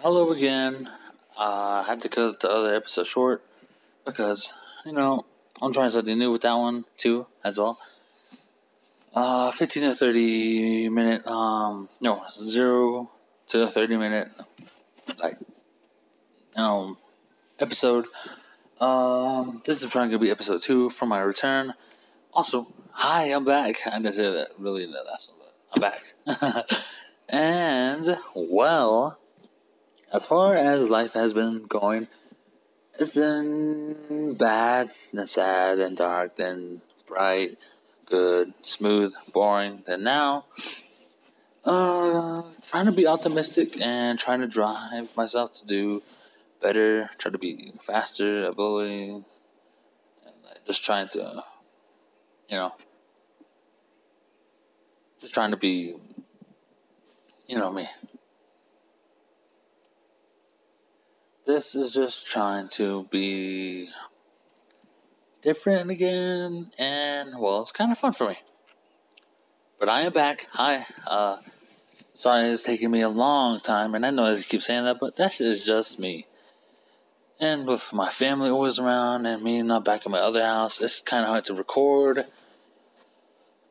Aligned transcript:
Hello 0.00 0.30
again. 0.30 0.88
Uh, 1.36 1.82
I 1.82 1.84
had 1.84 2.02
to 2.02 2.08
cut 2.08 2.38
the 2.38 2.48
other 2.48 2.72
episode 2.72 3.08
short 3.08 3.42
because, 4.06 4.54
you 4.86 4.92
know, 4.92 5.26
I'm 5.60 5.72
trying 5.72 5.90
something 5.90 6.16
new 6.16 6.30
with 6.30 6.42
that 6.42 6.52
one 6.52 6.84
too, 6.96 7.26
as 7.42 7.58
well. 7.58 7.80
Uh, 9.12 9.50
15 9.50 9.82
to 9.82 9.96
30 9.96 10.88
minute, 10.90 11.26
um, 11.26 11.88
no, 12.00 12.22
0 12.40 13.10
to 13.48 13.66
30 13.66 13.96
minute, 13.96 14.28
like, 15.18 15.36
um, 16.54 16.96
episode. 17.58 18.06
Um, 18.80 19.62
this 19.66 19.82
is 19.82 19.90
probably 19.90 20.10
gonna 20.10 20.20
be 20.20 20.30
episode 20.30 20.62
2 20.62 20.90
for 20.90 21.06
my 21.06 21.18
return. 21.18 21.74
Also, 22.32 22.68
hi, 22.92 23.32
I'm 23.32 23.44
back. 23.44 23.78
I 23.86 23.98
didn't 23.98 24.14
say 24.14 24.22
that 24.22 24.50
really 24.60 24.84
in 24.84 24.92
the 24.92 25.02
last 25.02 25.32
one, 25.32 25.48
but 25.74 25.96
I'm 26.28 26.36
back. 26.46 26.68
and, 27.28 28.16
well, 28.36 29.18
as 30.12 30.24
far 30.24 30.56
as 30.56 30.88
life 30.88 31.12
has 31.12 31.34
been 31.34 31.64
going, 31.64 32.08
it's 32.98 33.10
been 33.10 34.34
bad 34.38 34.90
and 35.12 35.28
sad 35.28 35.78
and 35.78 35.96
dark 35.96 36.38
and 36.38 36.80
bright, 37.06 37.58
good, 38.06 38.52
smooth, 38.64 39.12
boring. 39.32 39.82
Then 39.86 40.02
now, 40.02 40.46
uh, 41.64 42.42
trying 42.70 42.86
to 42.86 42.92
be 42.92 43.06
optimistic 43.06 43.80
and 43.80 44.18
trying 44.18 44.40
to 44.40 44.46
drive 44.46 45.14
myself 45.16 45.52
to 45.60 45.66
do 45.66 46.02
better, 46.60 47.10
try 47.18 47.30
to 47.30 47.38
be 47.38 47.72
faster, 47.86 48.46
ability, 48.46 49.10
and 49.10 49.24
just 50.66 50.84
trying 50.84 51.08
to, 51.08 51.44
you 52.48 52.56
know, 52.56 52.72
just 55.20 55.34
trying 55.34 55.50
to 55.50 55.56
be, 55.56 55.94
you 57.46 57.58
know 57.58 57.70
me. 57.70 57.88
This 61.48 61.74
is 61.74 61.94
just 61.94 62.26
trying 62.26 62.68
to 62.72 63.06
be 63.10 63.88
different 65.40 65.90
again, 65.90 66.70
and 66.76 67.38
well, 67.38 67.62
it's 67.62 67.72
kind 67.72 67.90
of 67.90 67.96
fun 67.96 68.12
for 68.12 68.28
me. 68.28 68.38
But 69.80 69.88
I 69.88 70.02
am 70.02 70.12
back. 70.12 70.46
Hi. 70.52 70.84
Uh, 71.06 71.38
sorry 72.16 72.50
it's 72.50 72.64
taking 72.64 72.90
me 72.90 73.00
a 73.00 73.08
long 73.08 73.60
time, 73.60 73.94
and 73.94 74.04
I 74.04 74.10
know 74.10 74.26
I 74.26 74.42
keep 74.42 74.60
saying 74.60 74.84
that, 74.84 74.98
but 75.00 75.16
that 75.16 75.40
is 75.40 75.64
just 75.64 75.98
me. 75.98 76.26
And 77.40 77.66
with 77.66 77.94
my 77.94 78.10
family 78.10 78.50
always 78.50 78.78
around 78.78 79.24
and 79.24 79.42
me 79.42 79.62
not 79.62 79.86
back 79.86 80.02
at 80.04 80.12
my 80.12 80.20
other 80.20 80.44
house, 80.44 80.82
it's 80.82 81.00
kind 81.00 81.24
of 81.24 81.28
hard 81.30 81.46
to 81.46 81.54
record. 81.54 82.26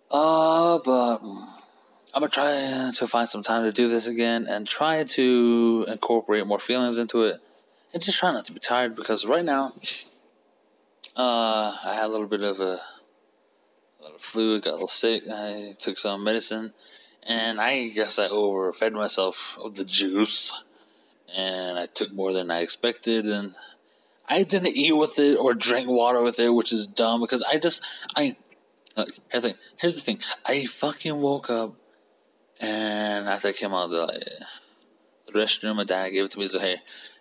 Uh, 0.10 0.80
but 0.84 1.20
I'm 1.22 2.22
gonna 2.22 2.30
try 2.30 2.92
to 2.96 3.08
find 3.08 3.30
some 3.30 3.44
time 3.44 3.66
to 3.66 3.72
do 3.72 3.88
this 3.88 4.08
again 4.08 4.48
and 4.48 4.68
try 4.68 5.04
to 5.04 5.86
incorporate 5.88 6.48
more 6.48 6.60
feelings 6.60 6.98
into 6.98 7.26
it 7.26 7.40
and 7.98 8.06
just 8.06 8.20
try 8.20 8.32
not 8.32 8.46
to 8.46 8.52
be 8.54 8.60
tired 8.60 8.96
because 8.96 9.26
right 9.26 9.44
now, 9.44 9.74
uh, 11.16 11.76
I 11.84 11.96
had 11.96 12.06
a 12.06 12.08
little 12.10 12.28
bit 12.28 12.44
of 12.44 12.60
a, 12.60 12.80
a 14.00 14.04
little 14.04 14.20
flu, 14.20 14.62
got 14.62 14.70
a 14.70 14.74
little 14.74 14.88
sick. 14.88 15.24
I 15.28 15.76
took 15.80 15.98
some 15.98 16.24
medicine, 16.24 16.76
and 17.24 17.60
I 17.60 17.88
guess 17.88 18.20
I 18.20 18.28
overfed 18.28 18.94
myself 18.94 19.36
of 19.60 19.74
the 19.74 19.84
juice, 19.84 20.54
and 21.36 21.80
I 21.80 21.88
took 21.88 22.14
more 22.14 22.34
than 22.34 22.52
I 22.52 22.60
expected, 22.60 23.26
and 23.26 23.56
I 24.30 24.44
didn't 24.44 24.78
eat 24.78 24.96
with 24.96 25.18
it 25.18 25.36
or 25.36 25.56
drink 25.56 25.90
water 25.90 26.22
with 26.22 26.38
it, 26.38 26.50
which 26.50 26.72
is 26.72 26.86
dumb 26.86 27.22
because 27.22 27.42
I 27.42 27.58
just 27.58 27.82
I. 28.16 28.36
Look, 28.96 29.10
here's 29.30 29.42
the 29.42 29.50
thing. 29.50 29.58
Here's 29.78 29.96
the 29.96 30.02
thing. 30.02 30.20
I 30.46 30.68
fucking 30.68 31.20
woke 31.20 31.50
up, 31.50 31.74
and 32.60 33.28
after 33.28 33.48
I 33.48 33.54
came 33.54 33.74
out 33.74 33.86
of 33.86 33.90
the, 33.90 34.22
the 35.26 35.34
restroom, 35.34 35.78
my 35.78 35.84
dad 35.84 36.10
gave 36.10 36.26
it 36.26 36.32
to 36.34 36.40
me. 36.40 36.48
"Hey, 36.48 36.78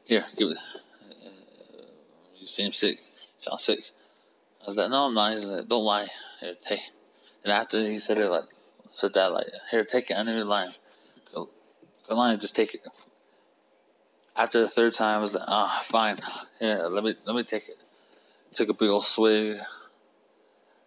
here, 0.06 0.24
give 0.36 0.48
it. 0.50 0.56
Uh, 0.56 1.28
you 2.38 2.46
seem 2.46 2.72
sick. 2.72 2.98
Sound 3.38 3.60
sick. 3.60 3.80
I 4.62 4.66
was 4.66 4.76
like, 4.76 4.90
no, 4.90 5.06
I'm 5.06 5.14
not. 5.14 5.34
He's 5.34 5.44
like, 5.44 5.68
don't 5.68 5.84
lie. 5.84 6.08
Here, 6.40 6.54
take. 6.66 6.80
And 7.42 7.52
after 7.52 7.80
he 7.80 7.98
said 7.98 8.18
it, 8.18 8.28
like, 8.28 8.44
said 8.92 9.14
that, 9.14 9.32
like, 9.32 9.46
here, 9.70 9.84
take 9.84 10.10
it. 10.10 10.14
I 10.14 10.22
know 10.22 10.34
you're 10.34 10.44
lying. 10.44 10.72
Go, 11.34 11.50
go 12.08 12.14
lying. 12.14 12.38
Just 12.38 12.54
take 12.54 12.74
it. 12.74 12.80
After 14.36 14.60
the 14.60 14.68
third 14.68 14.94
time, 14.94 15.18
I 15.18 15.20
was 15.20 15.34
like, 15.34 15.44
ah, 15.46 15.80
oh, 15.80 15.90
fine. 15.90 16.20
Here, 16.60 16.86
let 16.88 17.02
me, 17.02 17.16
let 17.24 17.34
me 17.34 17.42
take 17.42 17.68
it. 17.68 17.78
Took 18.54 18.68
a 18.68 18.74
big 18.74 18.88
old 18.88 19.04
swig. 19.04 19.56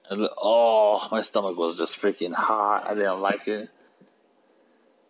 And, 0.10 0.28
oh, 0.38 1.08
my 1.12 1.22
stomach 1.22 1.58
was 1.58 1.78
just 1.78 2.02
freaking 2.02 2.34
hot. 2.34 2.88
I 2.88 2.94
didn't 2.94 3.20
like 3.20 3.48
it. 3.48 3.70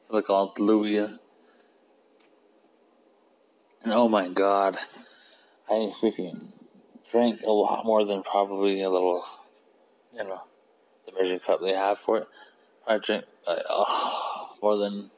I 0.09 0.15
like 0.15 0.29
all 0.29 0.51
gluey. 0.55 1.07
And 3.83 3.93
oh 3.93 4.09
my 4.09 4.27
god, 4.27 4.77
I 5.69 5.91
freaking 6.01 6.47
drank 7.09 7.41
a 7.43 7.51
lot 7.51 7.85
more 7.85 8.05
than 8.05 8.23
probably 8.23 8.81
a 8.81 8.89
little, 8.89 9.23
you 10.13 10.23
know, 10.23 10.41
the 11.05 11.13
measuring 11.13 11.39
cup 11.39 11.61
they 11.61 11.73
have 11.73 11.99
for 11.99 12.17
it. 12.17 12.27
I 12.85 12.97
drank 12.97 13.25
like, 13.47 13.63
oh, 13.69 14.49
uh, 14.51 14.55
more 14.61 14.77
than 14.77 15.11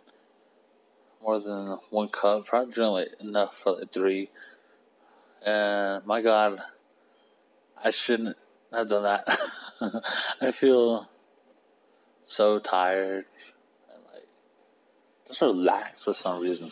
more 1.21 1.39
than 1.39 1.77
one 1.89 2.09
cup. 2.09 2.45
Probably 2.45 3.07
enough 3.19 3.57
for 3.57 3.73
like 3.73 3.91
three. 3.91 4.29
And 5.43 6.05
my 6.05 6.21
god, 6.21 6.59
I 7.83 7.89
shouldn't 7.89 8.37
have 8.71 8.89
done 8.89 9.03
that. 9.03 9.39
I 10.41 10.51
feel 10.51 11.09
so 12.25 12.59
tired 12.59 13.25
and 13.93 14.03
like 14.13 14.27
just 15.27 15.41
relaxed 15.41 16.03
for 16.03 16.13
some 16.13 16.41
reason. 16.41 16.71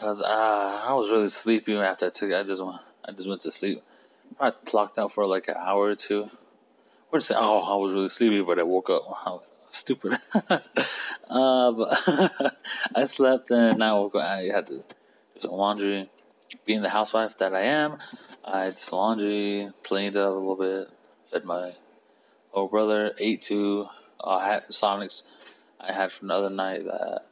Cause 0.00 0.22
uh, 0.22 0.82
I 0.86 0.94
was 0.94 1.10
really 1.10 1.28
sleepy 1.28 1.76
after 1.76 2.06
I 2.06 2.10
took 2.10 2.30
it. 2.30 2.34
I 2.34 2.42
just 2.42 2.64
went, 2.64 2.78
I 3.04 3.12
just 3.12 3.28
went 3.28 3.42
to 3.42 3.50
sleep. 3.50 3.82
I 4.40 4.50
clocked 4.50 4.98
out 4.98 5.12
for 5.12 5.26
like 5.26 5.48
an 5.48 5.56
hour 5.58 5.88
or 5.88 5.94
two. 5.94 6.30
Or 7.12 7.20
say, 7.20 7.34
oh, 7.36 7.58
I 7.60 7.76
was 7.76 7.92
really 7.92 8.08
sleepy, 8.08 8.40
but 8.40 8.58
I 8.58 8.62
woke 8.62 8.88
up. 8.88 9.02
Wow, 9.06 9.42
stupid. 9.68 10.18
uh, 10.32 11.72
but 11.72 12.56
I 12.94 13.04
slept 13.04 13.50
and 13.50 13.84
I 13.84 13.92
woke 13.92 14.14
up. 14.14 14.22
I 14.22 14.44
had 14.44 14.68
to 14.68 14.78
do 14.78 14.84
some 15.38 15.52
laundry. 15.52 16.08
Being 16.64 16.80
the 16.80 16.88
housewife 16.88 17.36
that 17.38 17.54
I 17.54 17.62
am, 17.62 17.98
I 18.42 18.66
did 18.66 18.78
some 18.78 18.98
laundry, 18.98 19.70
cleaned 19.84 20.16
up 20.16 20.30
a 20.30 20.34
little 20.34 20.56
bit, 20.56 20.88
fed 21.30 21.44
my 21.44 21.74
little 22.54 22.68
brother, 22.68 23.12
ate 23.18 23.42
two 23.42 23.86
uh, 24.22 24.38
had 24.38 24.68
Sonics 24.68 25.22
I 25.78 25.92
had 25.92 26.10
from 26.10 26.28
the 26.28 26.34
other 26.34 26.50
night 26.50 26.84
that 26.84 27.26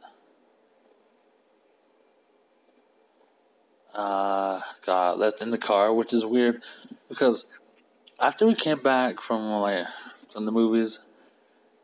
uh, 3.98 4.60
got 4.86 5.18
left 5.18 5.42
in 5.42 5.50
the 5.50 5.58
car, 5.58 5.92
which 5.92 6.12
is 6.12 6.24
weird 6.24 6.62
because 7.08 7.44
after 8.20 8.46
we 8.46 8.54
came 8.54 8.80
back 8.80 9.20
from 9.20 9.50
like 9.60 9.86
from 10.32 10.46
the 10.46 10.52
movies, 10.52 11.00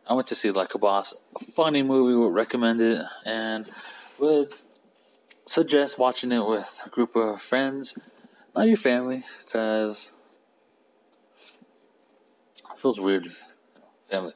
I 0.06 0.14
went 0.14 0.28
to 0.28 0.36
see 0.36 0.52
like 0.52 0.74
a 0.76 0.78
boss, 0.78 1.12
a 1.34 1.44
funny 1.52 1.82
movie. 1.82 2.14
Would 2.14 2.32
recommend 2.32 2.80
it 2.80 3.02
and 3.26 3.68
would 4.20 4.52
suggest 5.46 5.98
watching 5.98 6.30
it 6.30 6.46
with 6.46 6.70
a 6.86 6.88
group 6.88 7.16
of 7.16 7.42
friends, 7.42 7.94
not 8.54 8.68
your 8.68 8.76
family, 8.76 9.24
because 9.44 10.12
it 12.72 12.78
feels 12.80 13.00
weird, 13.00 13.26
family, 14.08 14.34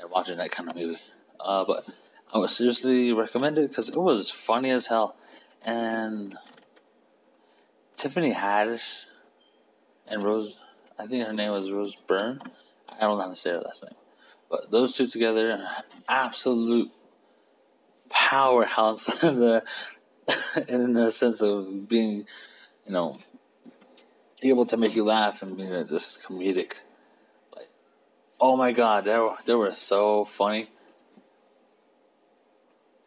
and 0.00 0.10
watching 0.10 0.38
that 0.38 0.50
kind 0.50 0.70
of 0.70 0.76
movie. 0.76 0.98
Uh, 1.38 1.64
but 1.66 1.84
I 2.32 2.38
would 2.38 2.48
seriously 2.48 3.12
recommend 3.12 3.58
it 3.58 3.68
because 3.68 3.90
it 3.90 3.96
was 3.96 4.30
funny 4.30 4.70
as 4.70 4.86
hell, 4.86 5.14
and 5.62 6.34
Tiffany 7.98 8.32
Haddish 8.32 9.06
and 10.06 10.22
Rose, 10.22 10.60
I 10.98 11.08
think 11.08 11.26
her 11.26 11.32
name 11.32 11.50
was 11.50 11.70
Rose 11.70 11.96
Byrne. 12.06 12.40
I 12.88 13.00
don't 13.00 13.18
know 13.18 13.24
how 13.24 13.30
to 13.30 13.34
say 13.34 13.50
her 13.50 13.58
last 13.58 13.82
name. 13.82 13.94
But 14.48 14.70
those 14.70 14.92
two 14.92 15.08
together, 15.08 15.60
absolute 16.08 16.90
powerhouse 18.08 19.08
in 19.22 19.40
the, 19.40 19.64
in 20.68 20.92
the 20.92 21.10
sense 21.10 21.42
of 21.42 21.88
being, 21.88 22.26
you 22.86 22.92
know, 22.92 23.18
able 24.42 24.64
to 24.66 24.76
make 24.76 24.94
you 24.94 25.04
laugh 25.04 25.42
and 25.42 25.56
being 25.56 25.88
just 25.88 26.22
comedic. 26.22 26.74
Like, 27.54 27.68
oh 28.40 28.56
my 28.56 28.72
god, 28.72 29.06
they 29.06 29.18
were, 29.18 29.36
they 29.44 29.54
were 29.54 29.72
so 29.72 30.24
funny. 30.24 30.70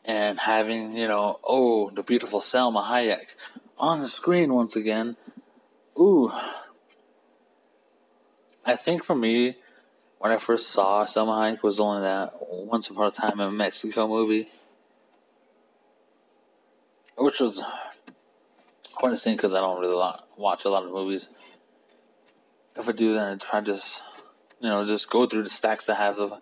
And 0.04 0.38
having, 0.38 0.98
you 0.98 1.08
know, 1.08 1.40
oh, 1.44 1.92
the 1.92 2.04
beautiful 2.04 2.42
Salma 2.42 2.84
Hayek 2.84 3.36
on 3.78 4.00
the 4.00 4.08
screen 4.08 4.54
once 4.54 4.76
again. 4.76 5.18
Ooh. 6.00 6.32
I 8.66 8.76
think 8.76 9.04
for 9.04 9.16
me, 9.16 9.58
when 10.20 10.32
I 10.32 10.38
first 10.38 10.70
saw 10.70 11.04
Salma 11.06 11.56
Hayek 11.56 11.64
was 11.64 11.80
only 11.80 12.02
that 12.02 12.34
Once 12.50 12.90
Upon 12.90 13.08
a 13.08 13.12
Time 13.12 13.40
in 13.40 13.58
Mexico 13.58 14.08
movie. 14.08 14.48
Which 17.18 17.40
was 17.40 17.62
quite 18.94 19.10
a 19.10 19.12
interesting 19.12 19.36
because 19.36 19.54
I 19.54 19.62
don't 19.62 19.80
really 19.80 19.96
watch 20.38 20.66
a 20.66 20.70
lot 20.70 20.84
of 20.84 20.92
movies. 20.92 21.30
If 22.76 22.88
I 22.88 22.92
do, 22.92 23.14
then 23.14 23.24
I 23.24 23.36
try 23.36 23.60
to 23.60 23.66
just, 23.66 24.04
you 24.60 24.70
know, 24.70 24.86
just 24.86 25.10
go 25.10 25.26
through 25.26 25.44
the 25.44 25.50
stacks 25.50 25.90
I 25.90 25.96
have 25.96 26.20
of 26.20 26.34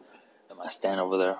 in 0.51 0.57
my 0.57 0.67
stand 0.67 0.99
over 0.99 1.17
there. 1.17 1.37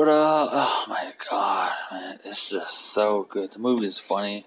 But 0.00 0.08
uh, 0.08 0.48
oh 0.50 0.84
my 0.88 1.12
god, 1.28 1.74
man, 1.92 2.20
it's 2.24 2.48
just 2.48 2.94
so 2.94 3.26
good. 3.28 3.50
The 3.50 3.58
movie 3.58 3.84
is 3.84 3.98
funny. 3.98 4.46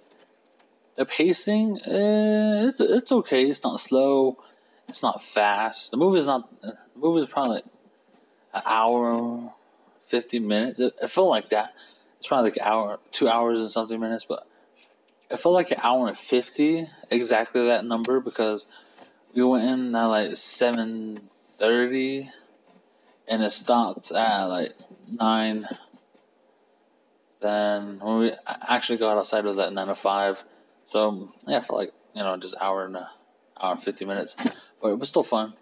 The 0.95 1.05
pacing, 1.05 1.77
uh, 1.77 2.69
it's 2.69 2.79
it's 2.79 3.11
okay. 3.11 3.45
It's 3.45 3.63
not 3.63 3.79
slow. 3.79 4.39
It's 4.87 5.03
not 5.03 5.21
fast. 5.21 5.91
The 5.91 5.97
movie 5.97 6.17
is 6.17 6.25
not. 6.25 6.49
The 6.63 6.75
movie 6.95 7.19
is 7.19 7.29
probably 7.29 7.57
like 7.57 7.65
an 8.55 8.63
hour, 8.65 9.53
fifty 10.07 10.39
minutes. 10.39 10.79
It, 10.79 10.95
it 10.99 11.11
felt 11.11 11.29
like 11.29 11.51
that. 11.51 11.75
It's 12.17 12.25
probably 12.25 12.49
like 12.49 12.57
an 12.57 12.63
hour, 12.65 12.99
two 13.11 13.29
hours 13.29 13.59
and 13.59 13.69
something 13.69 13.99
minutes, 13.99 14.25
but 14.27 14.47
it 15.29 15.37
felt 15.37 15.53
like 15.53 15.69
an 15.69 15.81
hour 15.83 16.07
and 16.07 16.17
fifty, 16.17 16.89
exactly 17.11 17.67
that 17.67 17.85
number 17.85 18.19
because 18.19 18.65
we 19.35 19.43
went 19.43 19.65
in 19.65 19.93
at 19.93 20.05
like 20.05 20.35
seven 20.35 21.29
thirty, 21.59 22.31
and 23.27 23.43
it 23.43 23.51
starts 23.51 24.11
at 24.11 24.45
like 24.45 24.73
nine. 25.09 25.67
Then 27.41 27.99
when 28.01 28.19
we 28.19 28.31
actually 28.45 28.99
got 28.99 29.17
outside, 29.17 29.45
it 29.45 29.47
was 29.47 29.59
at 29.59 29.73
nine 29.73 29.89
o 29.89 29.91
oh 29.91 29.95
five. 29.95 30.41
So 30.87 31.29
yeah, 31.47 31.61
for 31.61 31.77
like 31.77 31.91
you 32.15 32.23
know 32.23 32.37
just 32.37 32.55
hour 32.59 32.85
and 32.85 32.95
a, 32.95 33.09
hour 33.59 33.73
and 33.73 33.83
fifty 33.83 34.05
minutes, 34.05 34.35
but 34.81 34.89
it 34.89 34.99
was 34.99 35.09
still 35.09 35.23
fun. 35.23 35.53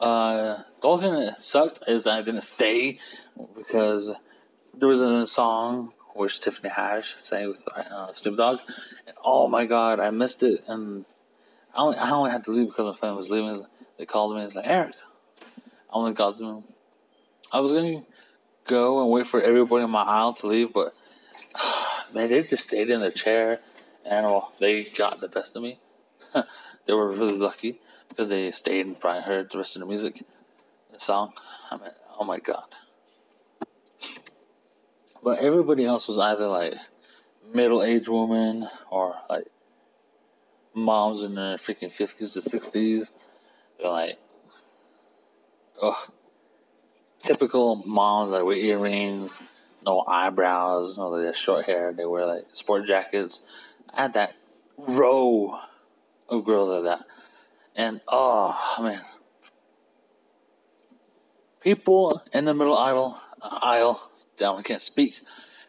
Uh, 0.00 0.62
the 0.80 0.88
only 0.88 1.02
thing 1.02 1.14
that 1.14 1.42
sucked 1.42 1.80
is 1.88 2.04
that 2.04 2.12
I 2.12 2.22
didn't 2.22 2.42
stay 2.42 2.98
because 3.56 4.12
there 4.74 4.88
was 4.88 5.00
a 5.00 5.26
song 5.26 5.92
which 6.14 6.40
Tiffany 6.40 6.68
Haddish 6.68 7.20
sang 7.20 7.48
with 7.48 7.62
uh, 7.68 8.12
Snoop 8.12 8.36
Dogg, 8.36 8.60
and 9.06 9.16
oh 9.24 9.48
my 9.48 9.66
god, 9.66 10.00
I 10.00 10.10
missed 10.10 10.42
it, 10.42 10.64
and 10.66 11.04
I 11.74 11.80
only 11.80 11.96
I 11.96 12.10
only 12.10 12.30
had 12.30 12.44
to 12.44 12.50
leave 12.50 12.68
because 12.68 12.86
my 12.86 12.94
friend 12.94 13.16
was 13.16 13.30
leaving. 13.30 13.64
They 13.98 14.06
called 14.06 14.32
me 14.32 14.40
and 14.40 14.46
it's 14.46 14.54
like 14.54 14.66
Eric, 14.66 14.94
I 15.42 15.92
only 15.92 16.12
got 16.12 16.36
them. 16.38 16.64
I 17.50 17.60
was 17.60 17.72
gonna 17.72 18.02
go 18.66 19.02
and 19.02 19.10
wait 19.10 19.26
for 19.26 19.40
everybody 19.40 19.84
in 19.84 19.90
my 19.90 20.02
aisle 20.02 20.34
to 20.34 20.46
leave, 20.46 20.72
but 20.72 20.94
man, 22.14 22.28
they 22.28 22.42
just 22.42 22.64
stayed 22.64 22.90
in 22.90 23.00
their 23.00 23.10
chair, 23.10 23.60
and 24.04 24.26
well, 24.26 24.52
they 24.60 24.84
got 24.84 25.20
the 25.20 25.28
best 25.28 25.56
of 25.56 25.62
me. 25.62 25.78
they 26.86 26.92
were 26.92 27.10
really 27.10 27.38
lucky 27.38 27.80
because 28.08 28.28
they 28.28 28.50
stayed 28.50 28.86
and 28.86 29.00
probably 29.00 29.22
heard 29.22 29.50
the 29.50 29.58
rest 29.58 29.76
of 29.76 29.80
the 29.80 29.86
music, 29.86 30.22
the 30.92 31.00
song. 31.00 31.32
I 31.70 31.76
mean, 31.76 31.90
oh 32.18 32.24
my 32.24 32.38
god. 32.38 32.64
But 35.22 35.40
everybody 35.40 35.84
else 35.84 36.06
was 36.06 36.18
either 36.18 36.46
like 36.46 36.74
middle 37.52 37.82
aged 37.82 38.08
women 38.08 38.68
or 38.90 39.16
like 39.28 39.46
moms 40.74 41.22
in 41.22 41.34
their 41.34 41.56
freaking 41.56 41.92
50s 41.92 42.34
to 42.34 42.40
60s. 42.40 43.10
They're 43.80 43.90
like, 43.90 44.18
oh, 45.82 46.06
typical 47.20 47.82
moms 47.86 48.30
like 48.30 48.44
with 48.44 48.58
earrings, 48.58 49.32
no 49.84 50.04
eyebrows, 50.06 50.98
no 50.98 51.08
like 51.08 51.34
short 51.34 51.66
hair. 51.66 51.92
They 51.92 52.04
wear 52.04 52.26
like 52.26 52.44
sport 52.52 52.86
jackets. 52.86 53.42
I 53.92 54.02
had 54.02 54.12
that 54.14 54.34
row 54.76 55.58
of 56.28 56.44
girls 56.44 56.68
like 56.68 56.84
that. 56.84 57.06
And 57.74 58.00
oh 58.08 58.76
man, 58.80 59.02
people 61.60 62.22
in 62.32 62.44
the 62.44 62.54
middle 62.54 62.76
aisle, 62.76 63.20
aisle, 63.42 64.10
down 64.36 64.58
I 64.58 64.62
can't 64.62 64.82
speak. 64.82 65.20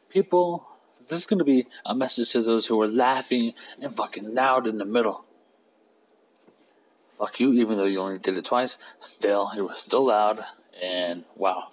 People, 0.10 0.68
this 1.07 1.19
is 1.19 1.25
gonna 1.25 1.44
be 1.44 1.68
a 1.86 1.95
message 1.95 2.31
to 2.31 2.42
those 2.42 2.66
who 2.66 2.81
are 2.81 2.88
laughing 2.88 3.54
and 3.80 3.95
fucking 3.95 4.34
loud 4.34 4.68
in 4.68 4.78
the 4.78 4.86
middle. 4.86 5.25
Fuck 7.18 7.40
you, 7.42 7.52
even 7.54 7.78
though 7.78 7.86
you 7.86 8.00
only 8.00 8.18
did 8.18 8.38
it 8.38 8.45
twice. 8.45 8.78
Still, 9.00 9.52
it 9.56 9.62
was 9.62 9.80
still 9.80 10.06
loud, 10.06 10.44
and 10.81 11.24
wow, 11.36 11.70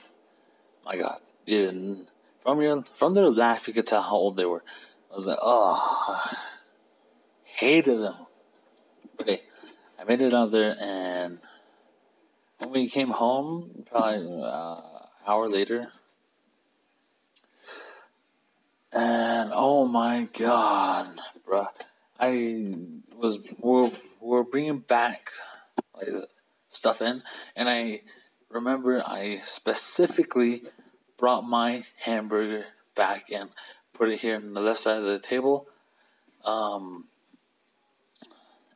my 0.84 0.96
God. 0.96 1.20
From 2.42 2.60
your 2.60 2.84
from 2.94 3.14
their 3.14 3.30
laugh, 3.30 3.68
you 3.68 3.74
could 3.74 3.86
tell 3.86 4.02
how 4.02 4.16
old 4.16 4.36
they 4.36 4.44
were. 4.44 4.62
I 5.10 5.14
was 5.14 5.26
like, 5.26 5.38
oh, 5.40 6.22
hated 7.44 8.00
them. 8.00 8.26
But 9.16 9.28
hey, 9.28 9.42
I 9.98 10.04
made 10.04 10.20
it 10.20 10.34
out 10.34 10.50
there, 10.50 10.76
and 10.78 11.40
when 12.58 12.70
we 12.70 12.88
came 12.88 13.10
home, 13.10 13.84
probably 13.90 14.42
uh, 14.42 14.74
an 14.74 14.82
hour 15.26 15.48
later, 15.48 15.88
and 18.92 19.50
oh 19.52 19.86
my 19.86 20.28
god, 20.38 21.20
bruh, 21.48 21.68
I 22.18 22.74
was 23.16 23.38
we're 23.58 23.90
we're 24.20 24.42
bringing 24.42 24.78
back 24.78 25.30
like 25.94 26.08
stuff 26.68 27.02
in, 27.02 27.22
and 27.54 27.68
I 27.68 28.02
remember 28.50 29.02
I 29.04 29.40
specifically 29.44 30.62
brought 31.18 31.42
my 31.42 31.84
hamburger 31.98 32.64
back 32.94 33.30
and 33.32 33.50
put 33.94 34.10
it 34.10 34.20
here 34.20 34.36
on 34.36 34.54
the 34.54 34.60
left 34.60 34.80
side 34.80 34.98
of 34.98 35.04
the 35.04 35.18
table. 35.18 35.66
Um, 36.44 37.06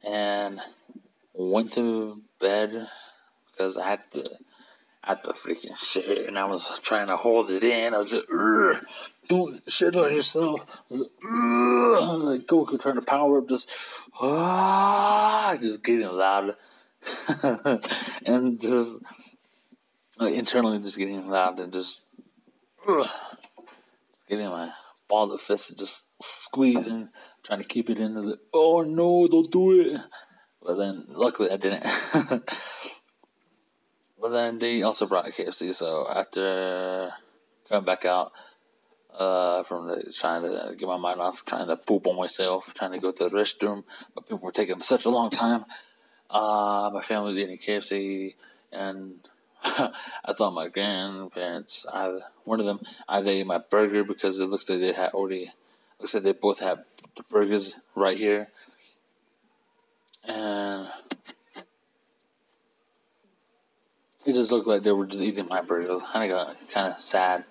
and 0.04 0.60
went 1.34 1.72
to 1.72 2.20
bed 2.40 2.88
because 3.50 3.76
I 3.76 3.88
had 3.90 4.10
to 4.12 4.30
I 5.02 5.10
had 5.10 5.22
to 5.22 5.28
freaking 5.30 5.76
shit 5.76 6.28
and 6.28 6.38
I 6.38 6.46
was 6.46 6.78
trying 6.80 7.08
to 7.08 7.16
hold 7.16 7.50
it 7.50 7.64
in. 7.64 7.94
I 7.94 7.98
was 7.98 8.10
just 8.10 8.26
don't 9.28 9.62
shit 9.70 9.96
on 9.96 10.12
yourself. 10.12 10.60
I 10.90 10.94
was 10.94 11.02
I 11.24 12.14
was 12.14 12.24
like 12.24 12.46
Goku 12.46 12.80
trying 12.80 12.96
to 12.96 13.02
power 13.02 13.38
up 13.38 13.48
just 13.48 13.70
ah 14.20 15.56
just 15.60 15.82
getting 15.82 16.08
loud 16.08 16.56
and 18.26 18.60
just 18.60 19.00
like 20.20 20.34
internally 20.34 20.78
just 20.78 20.98
getting 20.98 21.28
loud 21.28 21.58
and 21.58 21.72
just, 21.72 22.00
just 22.86 24.28
getting 24.28 24.48
my 24.48 24.70
ball 25.08 25.32
of 25.32 25.40
fist 25.40 25.76
just 25.78 26.04
squeezing, 26.22 27.08
trying 27.42 27.60
to 27.60 27.66
keep 27.66 27.90
it 27.90 27.98
in. 27.98 28.14
Like, 28.14 28.38
oh 28.52 28.82
no, 28.82 29.26
don't 29.26 29.50
do 29.50 29.80
it. 29.80 30.00
But 30.62 30.76
then, 30.76 31.06
luckily, 31.08 31.50
I 31.50 31.56
didn't. 31.56 31.86
but 34.20 34.28
then 34.28 34.58
they 34.58 34.82
also 34.82 35.06
brought 35.06 35.26
a 35.26 35.30
KFC, 35.30 35.74
so 35.74 36.06
after 36.06 37.12
coming 37.68 37.86
back 37.86 38.04
out 38.04 38.32
uh, 39.18 39.62
from 39.64 39.88
the, 39.88 40.12
trying 40.12 40.42
to 40.42 40.74
get 40.76 40.86
my 40.86 40.98
mind 40.98 41.20
off, 41.20 41.44
trying 41.46 41.68
to 41.68 41.76
poop 41.76 42.06
on 42.06 42.16
myself, 42.16 42.70
trying 42.74 42.92
to 42.92 42.98
go 42.98 43.10
to 43.10 43.28
the 43.28 43.30
restroom, 43.30 43.84
but 44.14 44.26
people 44.26 44.40
were 44.40 44.52
taking 44.52 44.82
such 44.82 45.06
a 45.06 45.10
long 45.10 45.30
time. 45.30 45.64
Uh, 46.28 46.90
my 46.92 47.02
family 47.02 47.32
was 47.32 47.42
eating 47.42 47.58
KFC, 47.58 48.34
and 48.70 49.14
I 50.24 50.32
thought 50.36 50.52
my 50.52 50.68
grandparents, 50.68 51.86
I, 51.90 52.18
one 52.44 52.60
of 52.60 52.66
them, 52.66 52.80
either 53.08 53.30
ate 53.30 53.46
my 53.46 53.58
burger 53.58 54.04
because 54.04 54.40
it 54.40 54.46
looks 54.46 54.68
like 54.68 54.80
they 54.80 54.92
had 54.92 55.10
already, 55.10 55.52
looks 55.98 56.14
like 56.14 56.22
they 56.22 56.32
both 56.32 56.60
had 56.60 56.84
the 57.16 57.22
burgers 57.24 57.76
right 57.94 58.16
here 58.16 58.48
and 60.24 60.88
it 64.26 64.32
just 64.34 64.50
looked 64.50 64.66
like 64.66 64.82
they 64.82 64.92
were 64.92 65.06
just 65.06 65.22
eating 65.22 65.48
my 65.48 65.62
burger. 65.62 65.96
I 66.14 66.28
got 66.28 66.56
kind 66.70 66.92
of 66.92 66.98
sad. 66.98 67.44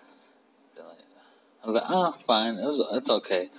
I 1.61 1.65
was 1.65 1.75
like, 1.75 1.83
oh, 1.89 2.15
fine, 2.25 2.55
it 2.55 2.65
was, 2.65 2.81
it's 2.93 3.09
okay. 3.09 3.49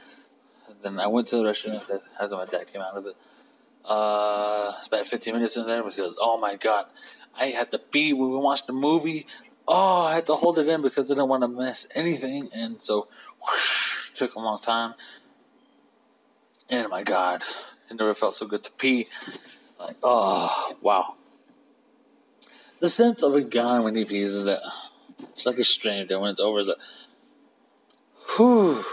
Then 0.82 0.98
I 0.98 1.08
went 1.08 1.28
to 1.28 1.36
the 1.36 1.44
restaurant 1.44 1.82
after 2.18 2.34
my 2.34 2.46
dad 2.46 2.72
came 2.72 2.80
out 2.80 2.96
of 2.96 3.06
it. 3.06 3.14
Uh, 3.84 4.72
about 4.86 5.06
15 5.06 5.34
minutes 5.34 5.56
in 5.56 5.66
there 5.66 5.82
because, 5.82 6.16
oh 6.18 6.38
my 6.38 6.56
god, 6.56 6.86
I 7.40 7.46
had 7.46 7.70
to 7.70 7.78
pee 7.78 8.12
when 8.12 8.30
we 8.30 8.36
watched 8.36 8.66
the 8.66 8.74
movie. 8.74 9.26
Oh, 9.66 10.02
I 10.02 10.14
had 10.14 10.26
to 10.26 10.34
hold 10.34 10.58
it 10.58 10.68
in 10.68 10.82
because 10.82 11.10
I 11.10 11.14
didn't 11.14 11.28
want 11.28 11.42
to 11.42 11.48
miss 11.48 11.86
anything, 11.94 12.50
and 12.52 12.82
so 12.82 13.08
whoosh, 13.42 14.10
took 14.16 14.34
a 14.34 14.38
long 14.38 14.60
time. 14.60 14.94
And 16.68 16.88
my 16.90 17.02
god, 17.02 17.42
it 17.90 17.94
never 17.98 18.14
felt 18.14 18.34
so 18.34 18.46
good 18.46 18.62
to 18.64 18.70
pee. 18.72 19.08
Like, 19.78 19.96
oh, 20.02 20.76
wow. 20.82 21.16
The 22.80 22.90
sense 22.90 23.22
of 23.22 23.34
a 23.34 23.42
guy 23.42 23.80
when 23.80 23.96
he 23.96 24.04
pees 24.04 24.32
is 24.32 24.44
that 24.44 24.60
it's 25.32 25.46
like 25.46 25.58
a 25.58 25.64
stranger. 25.64 26.20
When 26.20 26.30
it's 26.30 26.40
over, 26.40 26.60
it's 26.60 26.68
like, 26.68 26.76
whew, 28.36 28.84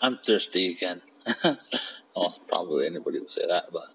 I'm 0.00 0.18
thirsty 0.18 0.72
again. 0.72 1.00
well, 2.16 2.38
probably 2.48 2.86
anybody 2.86 3.20
would 3.20 3.30
say 3.30 3.46
that, 3.46 3.72
but 3.72 3.93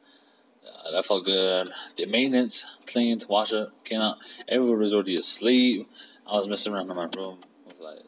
uh, 0.89 0.95
that 0.95 1.05
felt 1.05 1.25
good. 1.25 1.71
The 1.97 2.05
maintenance, 2.05 2.65
cleaned, 2.87 3.25
washed 3.29 3.53
it, 3.53 3.69
came 3.83 4.01
out. 4.01 4.17
Everyone 4.47 4.79
was 4.79 4.93
already 4.93 5.15
asleep. 5.15 5.89
I 6.27 6.33
was 6.33 6.47
messing 6.47 6.73
around 6.73 6.89
in 6.89 6.95
my 6.95 7.09
room 7.15 7.39
with 7.65 7.79
like 7.79 8.03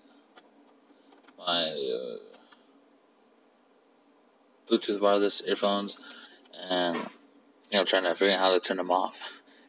my. 1.38 1.64
Uh, 1.64 2.18
Bluetooth 4.72 5.02
wireless 5.02 5.42
earphones, 5.46 5.98
and 6.70 6.96
you 6.96 7.78
know, 7.78 7.84
trying 7.84 8.04
to 8.04 8.16
figure 8.16 8.34
out 8.34 8.40
how 8.40 8.54
to 8.54 8.60
turn 8.62 8.78
them 8.78 8.90
off, 8.90 9.20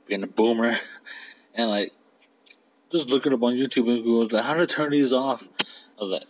being 0.07 0.23
a 0.23 0.29
boomer, 0.29 0.79
and 1.55 1.69
like 1.69 1.93
just 2.93 3.09
looking 3.09 3.33
up 3.33 3.43
on 3.43 3.55
YouTube 3.55 3.89
and 3.89 4.05
Google, 4.05 4.29
like 4.31 4.45
how 4.45 4.55
to 4.55 4.67
turn 4.67 4.91
these 4.91 5.13
off. 5.13 5.43
I 5.43 6.01
was 6.01 6.11
like, 6.11 6.25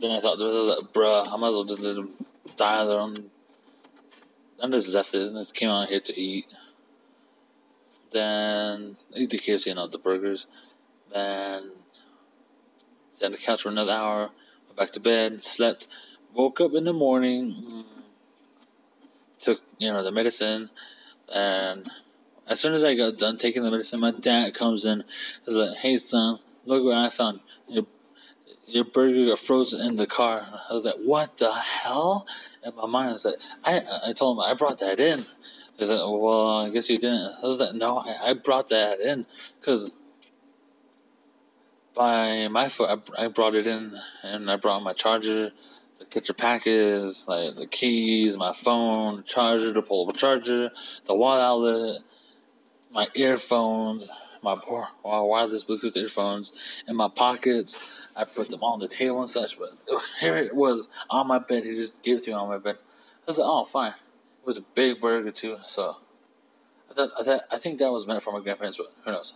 then 0.00 0.10
I 0.10 0.20
thought, 0.20 0.40
I 0.40 0.44
was 0.44 0.78
like, 0.78 0.92
bruh, 0.92 1.32
I 1.32 1.36
might 1.36 1.48
as 1.48 1.54
well 1.54 1.64
just 1.64 1.80
let 1.80 1.94
them 1.94 2.14
die 2.56 2.78
on 2.78 2.88
their 2.88 2.98
own. 2.98 3.30
I 4.62 4.68
just 4.68 4.88
left 4.88 5.14
it 5.14 5.32
and 5.32 5.54
came 5.54 5.68
out 5.68 5.88
here 5.88 6.00
to 6.00 6.20
eat. 6.20 6.46
Then 8.12 8.96
eat 9.14 9.30
the 9.30 9.38
KFC 9.38 9.66
and 9.66 9.76
not 9.76 9.92
the 9.92 9.98
burgers. 9.98 10.46
Then 11.12 11.70
Sat 13.18 13.26
on 13.26 13.32
the 13.32 13.38
couch 13.38 13.62
for 13.62 13.70
another 13.70 13.92
hour. 13.92 14.30
Went 14.66 14.76
back 14.76 14.90
to 14.92 15.00
bed. 15.00 15.42
Slept. 15.42 15.86
Woke 16.34 16.60
up 16.60 16.74
in 16.74 16.84
the 16.84 16.92
morning. 16.92 17.84
Took 19.40 19.60
you 19.78 19.90
know 19.90 20.02
the 20.02 20.12
medicine, 20.12 20.70
and 21.32 21.90
as 22.46 22.60
soon 22.60 22.74
as 22.74 22.82
I 22.82 22.94
got 22.94 23.16
done 23.18 23.38
taking 23.38 23.62
the 23.62 23.70
medicine, 23.70 24.00
my 24.00 24.10
dad 24.10 24.54
comes 24.54 24.84
in. 24.84 25.04
He's 25.44 25.54
like, 25.54 25.76
"Hey 25.78 25.96
son, 25.96 26.40
look 26.64 26.84
what 26.84 26.96
I 26.96 27.08
found. 27.08 27.40
Your 27.68 27.86
your 28.66 28.84
burger 28.84 29.26
got 29.26 29.40
frozen 29.40 29.80
in 29.82 29.96
the 29.96 30.06
car." 30.06 30.46
I 30.70 30.74
was 30.74 30.84
like, 30.84 30.96
"What 30.96 31.38
the 31.38 31.52
hell?" 31.52 32.26
And 32.64 32.76
my 32.76 32.86
mind 32.86 33.12
was 33.12 33.24
like, 33.24 33.36
"I 33.64 33.82
I 34.10 34.12
told 34.14 34.38
him 34.38 34.42
I 34.42 34.54
brought 34.54 34.80
that 34.80 35.00
in." 35.00 35.26
He's 35.78 35.90
like, 35.90 36.00
"Well, 36.00 36.48
I 36.66 36.70
guess 36.70 36.88
you 36.90 36.98
didn't." 36.98 37.32
I 37.42 37.46
was 37.46 37.60
like, 37.60 37.74
"No, 37.74 37.98
I, 37.98 38.30
I 38.30 38.34
brought 38.34 38.70
that 38.70 39.00
in 39.00 39.26
because." 39.60 39.90
By 41.94 42.48
my 42.48 42.70
foot, 42.70 43.02
I, 43.18 43.26
I 43.26 43.28
brought 43.28 43.54
it 43.54 43.66
in, 43.66 43.98
and 44.22 44.50
I 44.50 44.56
brought 44.56 44.82
my 44.82 44.94
charger, 44.94 45.52
the 45.98 46.06
picture 46.06 46.34
package, 46.34 47.16
like 47.28 47.56
the 47.56 47.66
keys, 47.66 48.36
my 48.36 48.54
phone, 48.54 49.24
charger, 49.26 49.72
the 49.72 49.82
portable 49.82 50.18
charger, 50.18 50.70
the 51.06 51.14
wall 51.14 51.40
outlet, 51.40 52.02
my 52.92 53.08
earphones, 53.14 54.10
my 54.42 54.56
poor 54.60 54.88
wireless 55.04 55.64
Bluetooth 55.64 55.96
earphones 55.96 56.52
in 56.86 56.96
my 56.96 57.08
pockets. 57.08 57.78
I 58.14 58.24
put 58.24 58.48
them 58.48 58.62
on 58.62 58.78
the 58.78 58.88
table 58.88 59.20
and 59.20 59.30
such, 59.30 59.58
but 59.58 59.70
uh, 59.92 60.00
here 60.20 60.36
it 60.36 60.54
was 60.54 60.88
on 61.10 61.26
my 61.26 61.38
bed. 61.38 61.64
He 61.64 61.72
just 61.72 62.02
gave 62.02 62.18
it 62.18 62.24
to 62.24 62.30
me 62.30 62.34
on 62.34 62.48
my 62.48 62.58
bed. 62.58 62.76
I 63.28 63.32
like, 63.32 63.40
oh, 63.40 63.64
fine. 63.64 63.92
It 63.92 64.46
was 64.46 64.58
a 64.58 64.64
big 64.74 65.00
burger 65.00 65.32
too, 65.32 65.56
so 65.64 65.96
I 66.90 66.94
thought 66.94 67.10
I 67.18 67.24
thought 67.24 67.40
I 67.50 67.58
think 67.58 67.78
that 67.80 67.90
was 67.90 68.06
meant 68.06 68.22
for 68.22 68.32
my 68.32 68.40
grandparents, 68.40 68.76
but 68.78 68.92
who 69.04 69.12
knows? 69.12 69.34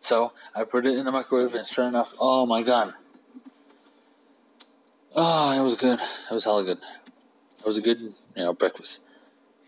So 0.00 0.32
I 0.54 0.64
put 0.64 0.86
it 0.86 0.96
in 0.96 1.04
the 1.04 1.10
microwave, 1.10 1.54
and 1.54 1.66
sure 1.66 1.86
enough, 1.86 2.14
oh 2.18 2.46
my 2.46 2.62
god. 2.62 2.94
Oh, 5.14 5.50
it 5.50 5.62
was 5.62 5.74
good. 5.74 5.98
It 5.98 6.32
was 6.34 6.44
hella 6.44 6.64
good. 6.64 6.78
It 7.58 7.66
was 7.66 7.76
a 7.76 7.80
good, 7.80 7.98
you 7.98 8.14
know, 8.36 8.52
breakfast 8.52 9.00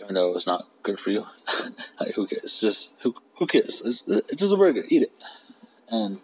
even 0.01 0.15
though 0.15 0.35
it's 0.35 0.47
not 0.47 0.67
good 0.83 0.99
for 0.99 1.11
you. 1.11 1.27
like, 2.01 2.15
who 2.15 2.27
cares? 2.27 2.59
Just 2.59 2.91
who 3.03 3.15
who 3.37 3.47
cares? 3.47 3.83
It's, 3.85 4.03
it's 4.07 4.37
just 4.37 4.55
a 4.55 4.57
burger. 4.57 4.85
Eat 4.89 5.03
it. 5.03 5.13
And 5.89 6.21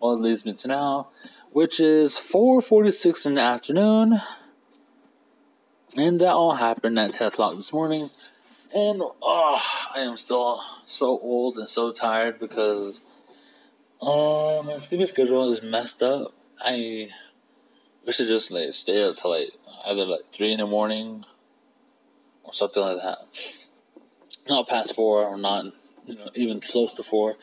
all 0.00 0.14
it 0.14 0.20
leads 0.20 0.44
me 0.44 0.54
to 0.54 0.68
now, 0.68 1.08
which 1.50 1.80
is 1.80 2.16
4:46 2.16 3.26
in 3.26 3.34
the 3.36 3.40
afternoon, 3.40 4.20
and 5.96 6.20
that 6.20 6.32
all 6.32 6.54
happened 6.54 6.98
at 6.98 7.14
10 7.14 7.28
o'clock 7.28 7.56
this 7.56 7.72
morning. 7.72 8.10
And 8.74 9.00
oh, 9.00 9.62
I 9.94 10.00
am 10.00 10.16
still 10.16 10.62
so 10.84 11.06
old 11.06 11.56
and 11.56 11.68
so 11.68 11.92
tired 11.92 12.38
because 12.38 13.00
um 14.02 14.66
my 14.66 14.76
sleeping 14.78 15.06
schedule 15.06 15.52
is 15.52 15.62
messed 15.62 16.02
up. 16.02 16.34
I 16.60 17.08
wish 18.04 18.18
to 18.18 18.26
just 18.26 18.50
like 18.50 18.72
stay 18.72 19.02
up 19.02 19.16
till 19.16 19.30
like 19.30 19.50
either 19.86 20.04
like 20.04 20.32
three 20.32 20.52
in 20.52 20.58
the 20.58 20.66
morning 20.66 21.24
or 22.46 22.54
something 22.54 22.82
like 22.82 22.98
that. 23.02 23.18
Not 24.48 24.68
past 24.68 24.94
four 24.94 25.24
or 25.24 25.36
not, 25.36 25.66
you 26.06 26.14
know, 26.14 26.30
even 26.34 26.60
close 26.60 26.94
to 26.94 27.02
four. 27.02 27.36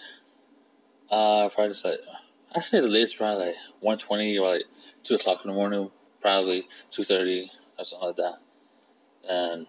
Uh, 1.12 1.50
probably 1.50 1.69
just 1.69 1.86
like, 1.86 2.00
actually 2.55 2.81
the 2.81 2.88
latest 2.88 3.17
probably 3.17 3.48
like 3.48 3.55
120 3.81 4.38
or 4.38 4.48
like 4.55 4.63
2 5.03 5.15
o'clock 5.15 5.41
in 5.43 5.50
the 5.50 5.55
morning, 5.55 5.91
probably 6.22 6.65
2.30 6.98 7.48
or 7.77 7.86
something 7.86 8.07
like 8.07 8.15
that. 8.17 8.38
And, 9.29 9.67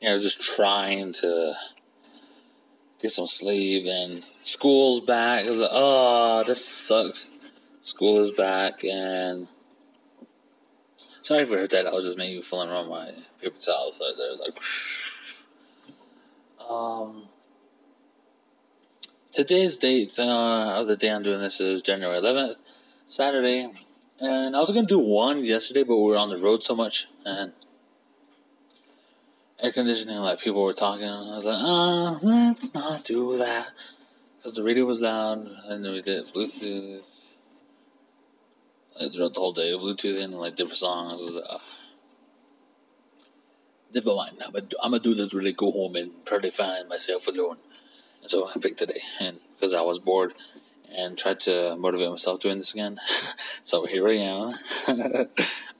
you 0.00 0.08
know, 0.08 0.20
just 0.20 0.40
trying 0.40 1.12
to 1.14 1.54
get 3.00 3.10
some 3.10 3.26
sleep 3.26 3.86
and 3.86 4.24
school's 4.44 5.00
back. 5.00 5.46
Like, 5.46 5.70
oh, 5.72 6.44
this 6.46 6.64
sucks. 6.64 7.30
School 7.82 8.22
is 8.22 8.32
back 8.32 8.84
and 8.84 9.48
sorry 11.22 11.42
if 11.42 11.70
that. 11.70 11.86
I 11.86 11.92
was 11.92 12.04
just 12.04 12.18
maybe 12.18 12.42
fooling 12.42 12.70
around 12.70 12.88
my 12.88 13.12
paper 13.40 13.58
towels 13.58 14.00
right 14.00 14.14
there. 14.16 14.36
Like, 14.36 14.58
um, 16.68 17.28
today's 19.32 19.76
date 19.76 20.18
uh, 20.18 20.80
of 20.80 20.86
the 20.86 20.96
day 20.96 21.10
I'm 21.10 21.22
doing 21.22 21.40
this 21.40 21.60
is 21.60 21.82
January 21.82 22.20
11th, 22.20 22.56
Saturday. 23.06 23.70
And 24.20 24.54
I 24.54 24.60
was 24.60 24.70
gonna 24.70 24.86
do 24.86 24.98
one 24.98 25.44
yesterday, 25.44 25.82
but 25.82 25.96
we 25.96 26.04
were 26.10 26.16
on 26.16 26.28
the 26.28 26.38
road 26.38 26.62
so 26.62 26.74
much 26.74 27.08
and 27.24 27.52
air 29.62 29.72
conditioning, 29.72 30.16
like 30.16 30.40
people 30.40 30.62
were 30.62 30.72
talking. 30.72 31.06
I 31.06 31.36
was 31.36 31.44
like, 31.44 31.62
uh, 31.62 32.26
let's 32.26 32.74
not 32.74 33.04
do 33.04 33.38
that 33.38 33.68
because 34.36 34.54
the 34.54 34.62
radio 34.62 34.84
was 34.84 35.00
loud, 35.00 35.46
and 35.66 35.84
then 35.84 35.92
we 35.92 36.02
did 36.02 36.26
Bluetooth 36.34 37.04
throughout 39.08 39.34
the 39.34 39.40
whole 39.40 39.52
day, 39.52 39.72
Bluetooth 39.72 40.22
and 40.22 40.34
like 40.34 40.56
different 40.56 40.78
songs. 40.78 41.22
Uh, 41.22 41.58
never 43.94 44.14
mind. 44.14 44.36
I'm 44.44 44.52
gonna, 44.52 44.66
I'm 44.82 44.98
do 45.00 45.14
this 45.14 45.34
really 45.34 45.52
go 45.52 45.70
home 45.70 45.96
and 45.96 46.12
to 46.42 46.50
find 46.50 46.88
myself 46.88 47.26
alone. 47.26 47.56
And 48.22 48.30
so 48.30 48.48
I 48.48 48.58
picked 48.58 48.78
today, 48.78 49.00
and 49.18 49.38
because 49.54 49.72
I 49.72 49.80
was 49.80 49.98
bored 49.98 50.34
and 50.94 51.16
tried 51.16 51.40
to 51.40 51.76
motivate 51.76 52.10
myself 52.10 52.40
doing 52.40 52.58
this 52.58 52.72
again. 52.72 53.00
so 53.64 53.86
here 53.86 54.08
I 54.08 54.16
am. 54.16 54.54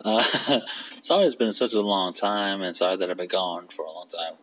uh, 0.05 0.61
sorry 1.03 1.27
it's 1.27 1.35
been 1.35 1.53
such 1.53 1.75
a 1.75 1.81
long 1.81 2.15
time, 2.15 2.63
and 2.63 2.75
sorry 2.75 2.97
that 2.97 3.11
I've 3.11 3.17
been 3.17 3.29
gone 3.29 3.69
for 3.75 3.85
a 3.85 3.91
long 3.91 4.09
time. 4.09 4.35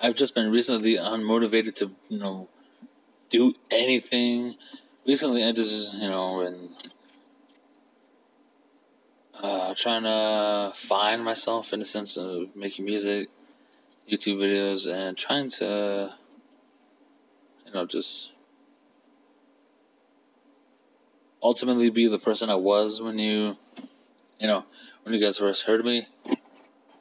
I've 0.00 0.16
just 0.16 0.34
been 0.34 0.50
recently 0.50 0.96
unmotivated 0.96 1.76
to, 1.76 1.90
you 2.08 2.18
know, 2.18 2.48
do 3.30 3.54
anything. 3.70 4.56
Recently, 5.06 5.44
I 5.44 5.52
just, 5.52 5.94
you 5.94 6.08
know, 6.08 6.42
been 6.42 6.74
uh, 9.44 9.74
trying 9.74 10.04
to 10.04 10.72
find 10.88 11.22
myself 11.22 11.74
in 11.74 11.78
the 11.78 11.84
sense 11.84 12.16
of 12.16 12.56
making 12.56 12.86
music, 12.86 13.28
YouTube 14.10 14.38
videos, 14.38 14.90
and 14.90 15.18
trying 15.18 15.50
to, 15.50 16.14
you 17.66 17.72
know, 17.72 17.84
just 17.84 18.30
ultimately 21.42 21.90
be 21.90 22.08
the 22.08 22.18
person 22.18 22.48
I 22.48 22.54
was 22.54 23.02
when 23.02 23.18
you, 23.18 23.58
you 24.40 24.46
know, 24.46 24.64
when 25.02 25.14
you 25.14 25.20
guys 25.20 25.36
first 25.36 25.64
heard 25.64 25.84
me, 25.84 26.08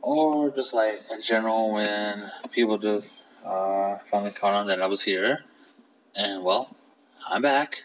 or 0.01 0.50
just 0.50 0.73
like 0.73 1.01
in 1.12 1.21
general 1.21 1.71
when 1.71 2.29
people 2.51 2.77
just 2.77 3.23
uh, 3.45 4.00
finally 4.12 4.31
caught 4.31 4.53
on 4.53 4.67
that 4.67 4.81
I 4.81 4.88
was 4.88 5.01
here, 5.01 5.45
and 6.13 6.43
well, 6.43 6.75
I'm 7.25 7.41
back. 7.41 7.83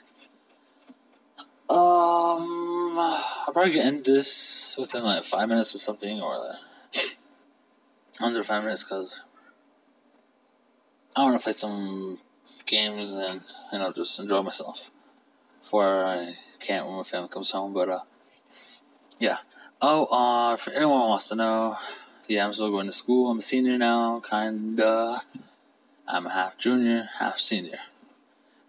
Um, 1.70 2.57
I'll 3.00 3.52
probably 3.52 3.80
end 3.80 4.04
this 4.04 4.74
within 4.78 5.04
like 5.04 5.24
five 5.24 5.48
minutes 5.48 5.74
or 5.74 5.78
something, 5.78 6.20
or 6.20 6.34
uh, 6.34 7.00
under 8.20 8.42
five 8.42 8.64
minutes, 8.64 8.84
because 8.84 9.20
I 11.16 11.22
want 11.22 11.38
to 11.38 11.42
play 11.42 11.54
some 11.54 12.18
games 12.66 13.10
and 13.10 13.40
you 13.72 13.78
know 13.78 13.92
just 13.92 14.18
enjoy 14.18 14.42
myself 14.42 14.90
before 15.62 16.04
I 16.04 16.36
can't 16.60 16.86
when 16.86 16.96
my 16.96 17.02
family 17.02 17.28
comes 17.28 17.50
home. 17.50 17.72
But 17.72 17.88
uh, 17.88 18.00
yeah. 19.18 19.38
Oh, 19.80 20.06
uh, 20.06 20.56
for 20.56 20.70
anyone 20.72 21.08
wants 21.08 21.28
to 21.28 21.36
know, 21.36 21.76
yeah, 22.26 22.44
I'm 22.44 22.52
still 22.52 22.70
going 22.70 22.86
to 22.86 22.92
school. 22.92 23.30
I'm 23.30 23.38
a 23.38 23.42
senior 23.42 23.78
now, 23.78 24.20
kinda. 24.28 25.22
I'm 26.06 26.26
a 26.26 26.30
half 26.30 26.58
junior, 26.58 27.08
half 27.18 27.38
senior. 27.38 27.78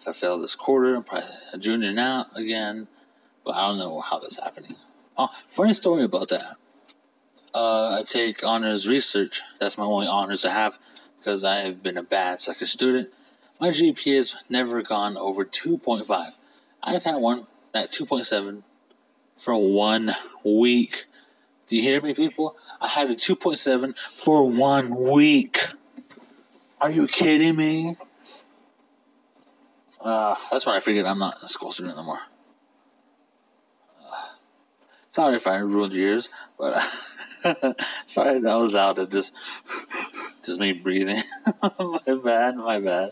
If 0.02 0.08
I 0.08 0.14
fail 0.14 0.40
this 0.40 0.56
quarter, 0.56 0.96
I'm 0.96 1.04
probably 1.04 1.30
a 1.52 1.58
junior 1.58 1.92
now 1.92 2.28
again, 2.36 2.88
but 3.50 3.56
I 3.56 3.68
don't 3.68 3.80
know 3.80 4.00
how 4.00 4.20
that's 4.20 4.38
happening. 4.38 4.76
Oh, 5.18 5.30
funny 5.50 5.74
story 5.74 6.04
about 6.04 6.30
that. 6.30 6.58
Uh, 7.52 8.00
I 8.00 8.04
take 8.06 8.44
honors 8.44 8.88
research. 8.88 9.42
That's 9.60 9.76
my 9.76 9.86
only 9.86 10.06
honors 10.06 10.46
I 10.46 10.54
have 10.54 10.78
because 11.18 11.44
I 11.44 11.62
have 11.62 11.82
been 11.82 11.98
a 11.98 12.04
bad 12.04 12.42
second 12.42 12.68
student. 12.68 13.10
My 13.60 13.70
GPA 13.70 14.18
has 14.18 14.36
never 14.50 14.84
gone 14.84 15.18
over 15.18 15.46
2.5. 15.46 16.32
I've 16.84 17.02
had 17.02 17.16
one 17.16 17.48
at 17.74 17.92
2.7 17.92 18.62
for 19.38 19.74
one 19.74 20.16
week. 20.46 21.06
Do 21.70 21.76
you 21.76 21.82
hear 21.82 22.00
me, 22.02 22.14
people? 22.14 22.56
I 22.80 22.88
had 22.88 23.10
a 23.10 23.16
2.7 23.16 23.96
for 24.14 24.48
one 24.48 24.94
week. 24.96 25.66
Are 26.80 26.92
you 26.92 27.08
kidding 27.08 27.56
me? 27.56 27.98
Uh, 30.00 30.36
that's 30.52 30.68
when 30.68 30.76
I 30.76 30.82
figured 30.82 31.08
I'm 31.08 31.18
not 31.18 31.42
a 31.42 31.48
school 31.48 31.72
student 31.72 31.98
anymore. 31.98 32.20
Sorry 35.10 35.38
if 35.38 35.48
I 35.48 35.58
ruined 35.58 35.94
your 35.94 36.10
ears, 36.10 36.30
but 36.58 36.82
sorry 38.06 38.40
that 38.40 38.54
was 38.56 38.74
loud. 38.74 39.00
It 39.00 39.10
just, 39.10 39.34
just 40.46 40.60
me 40.60 40.74
breathing. 40.74 41.24
my 41.62 42.00
bad, 42.24 42.58
my 42.58 42.80
bad. 42.80 43.12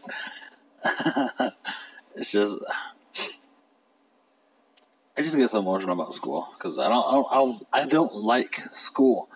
it's 2.15 2.31
just, 2.31 2.59
I 5.17 5.21
just 5.21 5.35
get 5.35 5.49
so 5.49 5.59
emotional 5.59 5.93
about 5.93 6.13
school 6.13 6.47
because 6.57 6.77
I 6.77 6.87
don't, 6.87 7.05
I 7.05 7.35
don't, 7.35 7.67
I 7.73 7.85
don't, 7.85 8.13
like 8.13 8.61
school, 8.69 9.29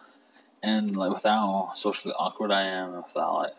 and 0.62 0.96
like 0.96 1.12
with 1.12 1.24
how 1.24 1.72
socially 1.74 2.14
awkward 2.18 2.52
I 2.52 2.62
am, 2.64 2.96
without 2.96 3.34
like 3.34 3.54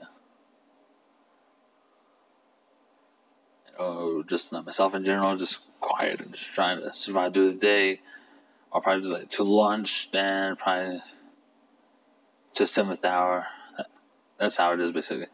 or 3.78 4.23
just 4.25 4.52
not 4.52 4.64
myself 4.64 4.94
in 4.94 5.04
general, 5.04 5.37
just 5.37 5.59
quiet 5.80 6.21
and 6.21 6.32
just 6.32 6.54
trying 6.54 6.80
to 6.80 6.92
survive 6.92 7.35
through 7.35 7.52
the 7.52 7.59
day. 7.59 8.00
Or 8.72 8.80
probably 8.80 9.02
just 9.02 9.12
like 9.12 9.30
to 9.32 9.42
lunch, 9.42 10.10
then 10.12 10.56
probably 10.56 11.02
to 12.54 12.66
seventh 12.66 13.04
hour. 13.04 13.46
That's 14.38 14.56
how 14.56 14.72
it 14.72 14.80
is 14.80 14.92
basically. 14.92 15.26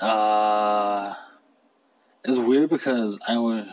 Uh, 0.00 1.14
it's 2.24 2.38
weird 2.38 2.70
because 2.70 3.20
I 3.26 3.38
would. 3.38 3.72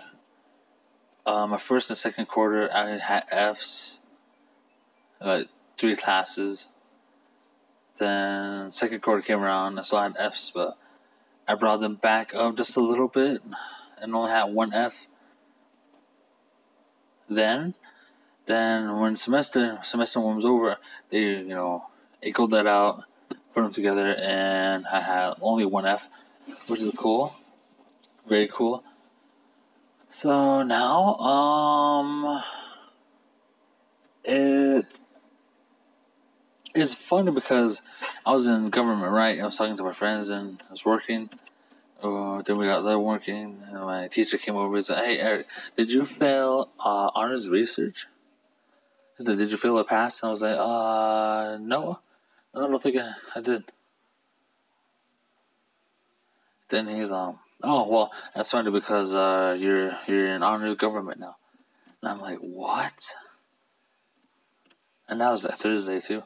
Uh, 1.25 1.47
my 1.47 1.57
first 1.57 1.89
and 1.89 1.97
second 1.97 2.27
quarter, 2.27 2.69
I 2.71 2.97
had 2.97 3.23
Fs, 3.31 4.01
like 5.21 5.47
three 5.77 5.95
classes. 5.95 6.67
Then 7.97 8.71
second 8.71 9.01
quarter 9.01 9.21
came 9.21 9.39
around, 9.39 9.79
I 9.79 9.83
still 9.83 10.01
had 10.01 10.17
Fs, 10.17 10.51
but 10.53 10.77
I 11.47 11.55
brought 11.55 11.79
them 11.79 11.95
back 11.95 12.33
up 12.33 12.57
just 12.57 12.75
a 12.75 12.81
little 12.81 13.07
bit 13.07 13.41
and 14.01 14.15
only 14.15 14.31
had 14.31 14.45
one 14.45 14.73
F. 14.73 15.07
Then, 17.29 17.73
then 18.45 18.99
when 18.99 19.15
semester 19.15 19.79
semester 19.83 20.19
one 20.19 20.35
was 20.35 20.45
over, 20.45 20.77
they 21.09 21.19
you 21.19 21.55
know 21.55 21.85
equaled 22.21 22.51
that 22.51 22.67
out, 22.67 23.03
put 23.53 23.61
them 23.61 23.71
together, 23.71 24.15
and 24.15 24.85
I 24.85 25.01
had 25.01 25.33
only 25.41 25.65
one 25.65 25.85
F, 25.85 26.03
which 26.67 26.81
is 26.81 26.91
cool, 26.97 27.33
very 28.27 28.49
cool. 28.51 28.83
So 30.11 30.63
now, 30.63 31.15
um, 31.15 32.43
it 34.23 34.85
it's 36.75 36.95
funny 36.95 37.31
because 37.31 37.81
I 38.25 38.31
was 38.31 38.47
in 38.47 38.69
government, 38.69 39.11
right? 39.11 39.39
I 39.39 39.45
was 39.45 39.55
talking 39.55 39.77
to 39.77 39.83
my 39.83 39.93
friends 39.93 40.29
and 40.29 40.61
I 40.67 40.71
was 40.71 40.85
working. 40.85 41.29
Uh, 42.01 42.41
then 42.41 42.57
we 42.57 42.65
got 42.65 42.81
there 42.81 42.99
working, 42.99 43.61
and 43.65 43.79
my 43.79 44.09
teacher 44.09 44.37
came 44.37 44.57
over 44.57 44.75
and 44.75 44.85
said, 44.85 44.97
"Hey, 45.05 45.19
Eric, 45.19 45.47
did 45.77 45.89
you 45.89 46.03
fail 46.03 46.69
uh, 46.77 47.09
honors 47.15 47.47
research? 47.47 48.07
Said, 49.17 49.37
did 49.37 49.51
you 49.51 49.57
feel 49.57 49.77
it 49.79 49.87
pass?" 49.87 50.21
And 50.21 50.27
I 50.27 50.31
was 50.31 50.41
like, 50.41 50.57
"Uh, 50.57 51.57
no, 51.61 51.99
I 52.53 52.59
don't 52.59 52.81
think 52.81 52.97
I, 52.97 53.11
I 53.35 53.41
did." 53.41 53.63
Then 56.69 56.87
he's 56.87 57.11
um, 57.11 57.39
"Oh, 57.61 57.87
well, 57.87 58.11
that's 58.35 58.51
funny 58.51 58.71
because 58.71 59.13
uh, 59.13 59.55
you're 59.59 59.91
you're 60.07 60.27
in 60.35 60.43
honors 60.43 60.75
government 60.75 61.19
now." 61.19 61.35
And 62.01 62.11
I'm 62.11 62.19
like, 62.19 62.39
"What?" 62.39 63.15
And 65.07 65.21
that 65.21 65.31
was 65.31 65.43
that 65.43 65.59
Thursday 65.59 65.99
too. 65.99 66.23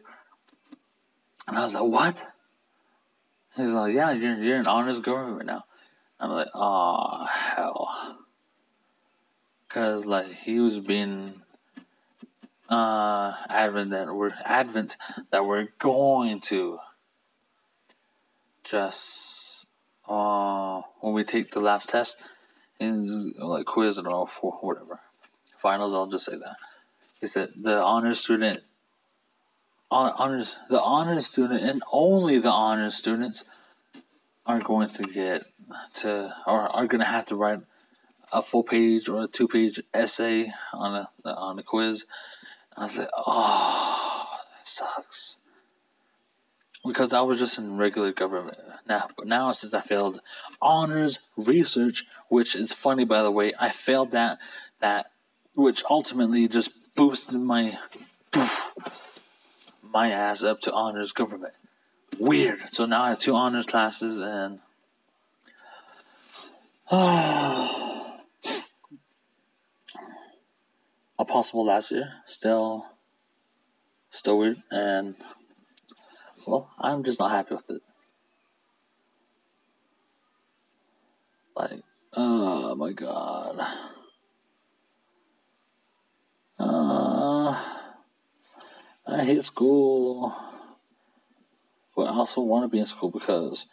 And 1.47 1.57
I 1.57 1.63
was 1.63 1.73
like, 1.73 1.83
what? 1.83 2.25
He's 3.55 3.71
like, 3.71 3.93
yeah, 3.93 4.11
you're, 4.11 4.35
you're 4.35 4.59
in 4.59 4.67
honors 4.67 4.99
government 4.99 5.47
now. 5.47 5.63
I'm 6.19 6.31
like, 6.31 6.47
oh, 6.53 7.25
hell. 7.25 8.17
Because, 9.67 10.05
like, 10.05 10.27
he 10.27 10.59
was 10.59 10.79
being 10.79 11.41
uh, 12.69 13.33
advent 13.49 13.91
that 13.91 14.13
we're 14.13 14.33
advent 14.43 14.97
that 15.31 15.45
we're 15.45 15.67
going 15.79 16.41
to. 16.41 16.79
Just 18.63 19.65
uh 20.07 20.81
when 21.01 21.13
we 21.13 21.23
take 21.23 21.51
the 21.51 21.59
last 21.59 21.89
test 21.89 22.17
is 22.79 23.33
like 23.39 23.65
quiz 23.65 23.97
and 23.97 24.07
all 24.07 24.25
for 24.25 24.51
whatever. 24.61 24.99
Finals 25.57 25.93
I'll 25.93 26.07
just 26.07 26.25
say 26.25 26.37
that. 26.37 26.57
He 27.21 27.27
said 27.27 27.51
the 27.55 27.81
honors 27.81 28.19
student 28.19 28.61
honors 29.89 30.57
the 30.69 30.81
honors 30.81 31.27
student 31.27 31.63
and 31.63 31.81
only 31.91 32.39
the 32.39 32.49
honors 32.51 32.95
students 32.95 33.45
are 34.45 34.59
going 34.59 34.89
to 34.89 35.03
get 35.03 35.45
to 35.95 36.33
or 36.45 36.59
are 36.61 36.87
going 36.87 36.99
to 36.99 37.07
have 37.07 37.25
to 37.25 37.35
write 37.35 37.59
a 38.31 38.41
full 38.41 38.63
page 38.63 39.09
or 39.09 39.23
a 39.23 39.27
two 39.27 39.47
page 39.47 39.81
essay 39.93 40.51
on 40.73 41.07
a 41.25 41.29
on 41.29 41.59
a 41.59 41.63
quiz. 41.63 42.05
I 42.77 42.83
was 42.83 42.97
like, 42.97 43.09
oh, 43.17 44.27
that 44.55 44.67
sucks. 44.67 45.37
Because 46.85 47.11
I 47.11 47.21
was 47.21 47.39
just 47.39 47.57
in 47.57 47.77
regular 47.77 48.13
government 48.13 48.57
now, 48.87 49.09
but 49.17 49.27
now 49.27 49.51
since 49.51 49.73
I 49.73 49.81
failed 49.81 50.21
honors 50.61 51.17
research, 51.35 52.05
which 52.29 52.55
is 52.55 52.73
funny 52.73 53.03
by 53.03 53.23
the 53.23 53.31
way, 53.31 53.53
I 53.59 53.71
failed 53.71 54.11
that 54.11 54.37
that, 54.79 55.07
which 55.55 55.83
ultimately 55.89 56.47
just 56.47 56.69
boosted 56.95 57.35
my 57.35 57.77
poof, 58.31 58.71
my 59.81 60.11
ass 60.11 60.43
up 60.43 60.61
to 60.61 60.71
honors 60.71 61.11
government. 61.11 61.53
Weird. 62.19 62.59
So 62.71 62.85
now 62.85 63.03
I 63.03 63.09
have 63.09 63.19
two 63.19 63.33
honors 63.33 63.65
classes 63.65 64.19
and. 64.19 64.59
a 71.19 71.25
possible 71.25 71.65
last 71.65 71.91
year. 71.91 72.11
Still. 72.25 72.85
Still 74.09 74.37
weird. 74.37 74.61
And. 74.71 75.15
Well, 76.45 76.69
I'm 76.79 77.03
just 77.03 77.19
not 77.19 77.31
happy 77.31 77.55
with 77.55 77.69
it. 77.69 77.81
Like, 81.55 81.81
oh 82.13 82.75
my 82.75 82.93
god. 82.93 83.59
Uh. 86.59 87.77
I 89.09 89.23
hate 89.23 89.45
school, 89.45 90.35
but 91.95 92.03
I 92.03 92.09
also 92.09 92.41
want 92.41 92.65
to 92.65 92.67
be 92.67 92.79
in 92.79 92.85
school 92.85 93.09
because 93.09 93.65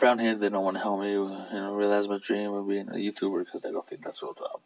around 0.00 0.20
here 0.20 0.36
they 0.36 0.48
don't 0.48 0.62
want 0.62 0.76
to 0.76 0.82
help 0.82 1.00
me, 1.00 1.10
you 1.10 1.26
know, 1.26 1.74
realize 1.74 2.08
my 2.08 2.18
dream 2.18 2.52
of 2.52 2.68
being 2.68 2.88
a 2.88 2.92
YouTuber 2.92 3.44
because 3.44 3.62
they 3.62 3.72
don't 3.72 3.86
think 3.86 4.04
that's 4.04 4.22
a 4.22 4.26
real 4.26 4.34
job. 4.34 4.60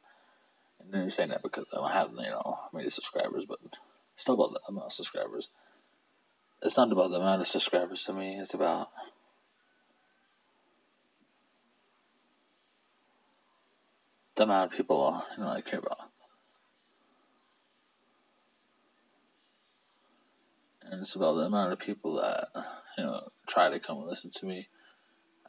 And 0.81 1.03
you're 1.03 1.11
saying 1.11 1.31
that 1.31 1.43
because 1.43 1.67
I 1.73 1.77
don't 1.77 1.91
have, 1.91 2.11
you 2.11 2.31
know, 2.31 2.59
many 2.73 2.91
subscribers, 2.91 3.45
but 3.47 3.59
it's 4.15 4.27
not 4.27 4.35
about 4.35 4.53
the 4.53 4.61
amount 4.69 4.87
of 4.87 4.93
subscribers. 4.93 5.49
It's 6.63 6.77
not 6.77 6.93
about 6.93 7.11
the 7.11 7.17
amount 7.17 7.41
of 7.41 7.47
subscribers 7.47 8.05
to 8.05 8.13
me. 8.13 8.39
It's 8.41 8.55
about 8.55 8.89
the 14.37 14.43
amount 14.45 14.73
of 14.73 14.77
people 14.77 15.23
you 15.37 15.45
know 15.45 15.51
I 15.51 15.61
care 15.61 15.79
about. 15.79 16.11
and 20.91 21.01
it's 21.01 21.15
about 21.15 21.35
the 21.35 21.43
amount 21.43 21.73
of 21.73 21.79
people 21.79 22.17
that 22.17 22.49
you 22.99 23.05
know 23.05 23.29
try 23.47 23.71
to 23.71 23.79
come 23.79 23.99
and 23.99 24.07
listen 24.07 24.31
to 24.35 24.47
me. 24.47 24.69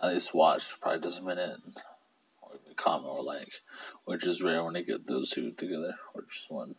At 0.01 0.13
least 0.13 0.33
watch 0.33 0.63
probably 0.79 1.01
just 1.01 1.19
a 1.19 1.23
minute, 1.23 1.57
or 2.53 2.73
comment 2.75 3.07
or 3.07 3.23
like, 3.23 3.51
which 4.05 4.25
is 4.25 4.41
rare 4.41 4.63
when 4.63 4.73
they 4.73 4.83
get 4.83 5.05
those 5.07 5.29
two 5.29 5.51
together, 5.51 5.95
which 6.13 6.27
just 6.29 6.51
one. 6.51 6.75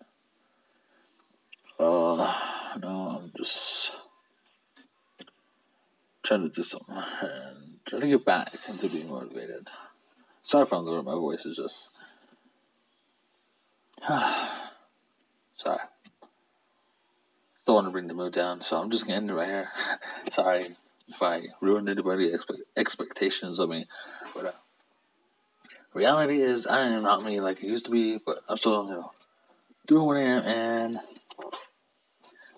Uh, 1.78 2.34
no, 2.80 3.20
I'm 3.20 3.32
just 3.36 3.90
trying 6.24 6.48
to 6.48 6.54
do 6.54 6.62
something 6.62 6.96
and 6.96 7.78
try 7.86 8.00
to 8.00 8.08
get 8.08 8.24
back 8.24 8.54
into 8.68 8.88
being 8.88 9.08
motivated. 9.08 9.68
Sorry 10.42 10.66
for 10.66 10.82
the 10.82 11.02
my 11.02 11.12
voice 11.12 11.46
is 11.46 11.56
just. 11.56 11.90
Sorry. 15.56 15.78
Don't 17.64 17.74
want 17.76 17.86
to 17.86 17.92
bring 17.92 18.08
the 18.08 18.14
mood 18.14 18.32
down, 18.32 18.60
so 18.60 18.76
I'm 18.76 18.90
just 18.90 19.06
gonna 19.06 19.18
end 19.18 19.30
it 19.30 19.34
right 19.34 19.46
here. 19.48 19.68
Sorry 20.32 20.74
if 21.08 21.22
I 21.22 21.42
ruined 21.60 21.88
anybody's 21.88 22.32
expe- 22.32 22.62
expectations 22.76 23.58
of 23.58 23.68
me, 23.68 23.86
but 24.34 24.46
uh, 24.46 24.52
reality 25.94 26.40
is 26.40 26.66
I 26.66 26.82
am 26.82 27.02
not 27.02 27.24
me 27.24 27.40
like 27.40 27.62
I 27.62 27.66
used 27.66 27.86
to 27.86 27.90
be, 27.90 28.18
but 28.24 28.38
I'm 28.48 28.56
still 28.56 28.84
you 28.84 28.90
know 28.90 29.10
doing 29.86 30.06
what 30.06 30.16
I 30.16 30.22
am. 30.22 30.42
And 30.42 31.00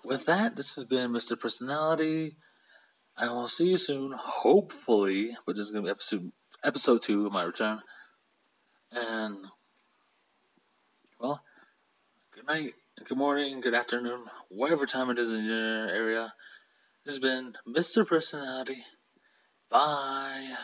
with 0.03 0.25
that, 0.25 0.55
this 0.55 0.75
has 0.75 0.83
been 0.83 1.11
Mr. 1.11 1.39
Personality. 1.39 2.35
I 3.17 3.29
will 3.29 3.47
see 3.47 3.69
you 3.69 3.77
soon, 3.77 4.11
hopefully. 4.11 5.35
But 5.45 5.55
this 5.55 5.65
is 5.65 5.71
gonna 5.71 5.85
be 5.85 5.89
episode 5.89 6.31
episode 6.63 7.01
two 7.01 7.25
of 7.25 7.31
my 7.31 7.43
return. 7.43 7.81
And 8.91 9.37
well, 11.19 11.41
good 12.33 12.47
night 12.47 12.73
good 13.03 13.17
morning, 13.17 13.59
good 13.59 13.73
afternoon, 13.73 14.21
whatever 14.49 14.85
time 14.85 15.09
it 15.09 15.19
is 15.19 15.33
in 15.33 15.43
your 15.43 15.89
area. 15.89 16.33
This 17.03 17.15
has 17.15 17.19
been 17.19 17.53
Mr. 17.67 18.07
Personality. 18.07 18.83
Bye. 19.69 20.55